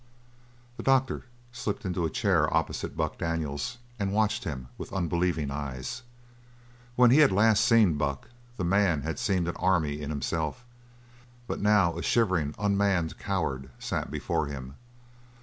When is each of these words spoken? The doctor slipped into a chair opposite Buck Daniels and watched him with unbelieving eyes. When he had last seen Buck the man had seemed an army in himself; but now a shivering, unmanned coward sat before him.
The 0.77 0.81
doctor 0.81 1.25
slipped 1.51 1.85
into 1.85 2.05
a 2.05 2.09
chair 2.09 2.51
opposite 2.51 2.97
Buck 2.97 3.19
Daniels 3.19 3.77
and 3.99 4.11
watched 4.11 4.45
him 4.45 4.67
with 4.75 4.91
unbelieving 4.91 5.51
eyes. 5.51 6.01
When 6.95 7.11
he 7.11 7.19
had 7.19 7.31
last 7.31 7.63
seen 7.63 7.99
Buck 7.99 8.27
the 8.57 8.63
man 8.63 9.03
had 9.03 9.19
seemed 9.19 9.47
an 9.47 9.55
army 9.57 10.01
in 10.01 10.09
himself; 10.09 10.65
but 11.45 11.61
now 11.61 11.99
a 11.99 12.01
shivering, 12.01 12.55
unmanned 12.57 13.19
coward 13.19 13.69
sat 13.77 14.09
before 14.09 14.47
him. 14.47 14.73